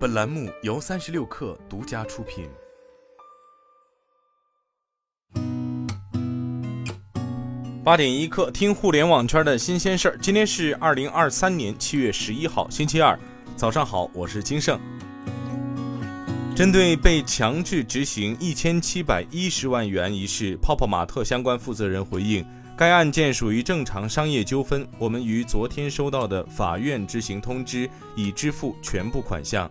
[0.00, 2.48] 本栏目由三十六氪独家出品。
[7.84, 10.18] 八点一刻，听互联网圈的新鲜事儿。
[10.22, 13.18] 今天是二零二三年七月十一号，星期二，
[13.56, 14.80] 早上好，我是金盛。
[16.56, 22.42] 针对被强制执行一千七百一十万元一事，泡泡玛特相关负责人回应。
[22.74, 27.86] 该案件属于正常商业纠纷，我们于昨天收到的法院执行通知
[28.16, 29.70] 已支付全部款项。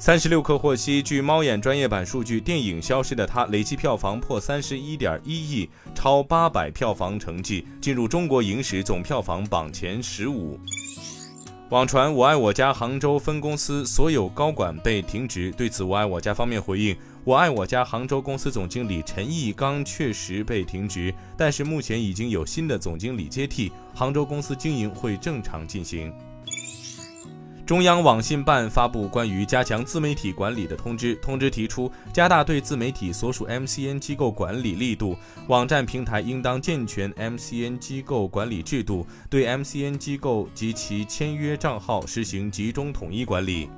[0.00, 10.58] 三十六氪获悉，据猫眼专业版数据，电影《消失的她》累计票房破三十一点一亿，超八百票房成绩，进入中国影史总票房榜前十五。
[11.68, 26.10] 网传我爱我家杭州分公司所有高管被停职，对此我爱我家方面回应：我爱我家杭州公司总经理陈义刚确实被停职，但是目前已经有新的总经理接替，杭州公司经营会正常进行。
[27.70, 43.70] 中央网信办发布关于加强自媒体管理的通知，通知提出加大对自媒体所属 MCN 机构管理力度，网站平台应当健全 MCN 机构管理制度，对 MCN 机构及其签约账号实行集中统一管理。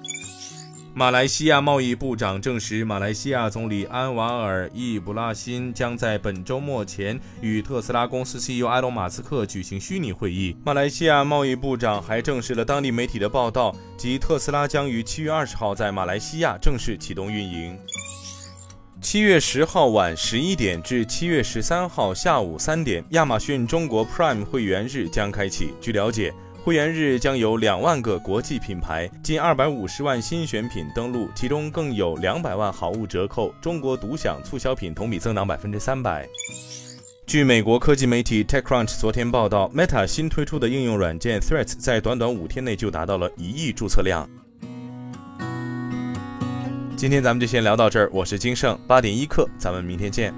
[0.94, 10.54] 马来西亚贸易部长证实，马来西亚总理安瓦尔·易卜拉欣将在本周末前与特斯拉公司 CEO 埃隆·马斯克举行虚拟会议。
[10.62, 17.74] 马来西亚贸易部长还证实了当地媒体的报道，即特斯拉将于七月二十号在马来西亚正式启动运营。
[19.00, 25.70] 七月十号晚十一点至七月十三号下午三点，亚马逊中国 Prime 会员日将开启。
[25.80, 26.34] 据了解。
[26.64, 33.52] 会员日将有两万个国际品牌，近二百五十万新选品登陆，其中更有两百万好物折扣。
[33.60, 36.24] 中国独享促销品同比增长百分之三百。
[37.26, 44.28] 据美国科技媒体 TechCrunch 昨天报道，Meta 新推出的应用软件 Threads 在短短五天内就达到了一亿注册量。
[46.96, 50.32] 今天咱们就先聊到这儿，我是金盛，八点一刻，咱们明天见。